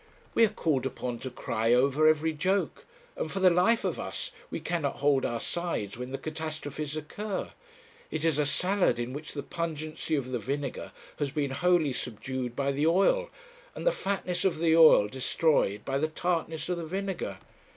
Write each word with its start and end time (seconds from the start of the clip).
We 0.33 0.43
are 0.45 0.49
called 0.49 0.87
upon 0.87 1.19
to 1.19 1.29
cry 1.29 1.73
over 1.73 2.07
every 2.07 2.33
joke, 2.33 2.87
and, 3.15 3.31
for 3.31 3.39
the 3.39 3.51
life 3.51 3.83
of 3.83 3.99
us, 3.99 4.31
we 4.49 4.59
cannot 4.59 4.95
hold 4.95 5.25
our 5.27 5.39
sides 5.39 5.95
when 5.95 6.09
the 6.11 6.17
catastrophes 6.17 6.97
occur. 6.97 7.51
It 8.09 8.25
is 8.25 8.39
a 8.39 8.47
salad 8.47 8.97
in 8.97 9.13
which 9.13 9.33
the 9.33 9.43
pungency 9.43 10.15
of 10.15 10.31
the 10.31 10.39
vinegar 10.39 10.91
has 11.19 11.29
been 11.29 11.51
wholly 11.51 11.93
subdued 11.93 12.55
by 12.55 12.71
the 12.71 12.87
oil, 12.87 13.29
and 13.75 13.85
the 13.85 13.91
fatness 13.91 14.43
of 14.43 14.57
the 14.57 14.75
oil 14.75 15.07
destroyed 15.07 15.85
by 15.85 15.99
the 15.99 16.07
tartness 16.09 16.67
of 16.67 16.77
the 16.77 16.85
vinegar.' 16.87 17.37